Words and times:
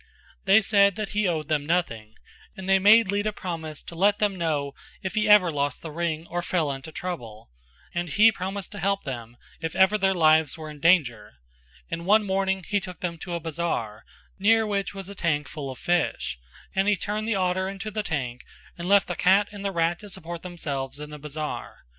They 0.45 0.63
said 0.63 0.95
that 0.95 1.09
he 1.09 1.27
owed 1.27 1.47
them 1.47 1.63
nothing, 1.67 2.15
and 2.57 2.67
they 2.67 2.79
made 2.79 3.11
Lita 3.11 3.31
promise 3.31 3.83
to 3.83 3.93
let 3.93 4.17
them 4.17 4.35
know 4.35 4.73
if 5.03 5.15
ever 5.15 5.49
he 5.49 5.53
lost 5.53 5.83
the 5.83 5.91
ring 5.91 6.25
or 6.25 6.41
fell 6.41 6.71
into 6.71 6.91
trouble, 6.91 7.51
and 7.93 8.09
he 8.09 8.31
promised 8.31 8.71
to 8.71 8.79
help 8.79 9.03
them 9.03 9.37
if 9.59 9.75
ever 9.75 9.99
their 9.99 10.15
lives 10.15 10.57
were 10.57 10.71
in 10.71 10.79
danger, 10.79 11.33
and 11.91 12.07
one 12.07 12.25
morning 12.25 12.65
he 12.67 12.79
took 12.79 13.01
them 13.01 13.19
to 13.19 13.33
a 13.35 13.39
bazar, 13.39 14.03
near 14.39 14.65
which 14.65 14.95
was 14.95 15.07
a 15.07 15.13
tank 15.13 15.47
full 15.47 15.69
of 15.69 15.77
fish, 15.77 16.39
and 16.73 16.87
he 16.87 16.95
turned 16.95 17.27
the 17.27 17.35
otter 17.35 17.69
into 17.69 17.91
the 17.91 18.01
tank 18.01 18.41
and 18.79 18.89
left 18.89 19.07
the 19.07 19.15
cat 19.15 19.49
and 19.51 19.63
the 19.63 19.69
rat 19.71 19.99
to 19.99 20.09
support 20.09 20.41
themselves 20.41 20.99
in 20.99 21.11
the 21.11 21.19
bazar. 21.19 21.85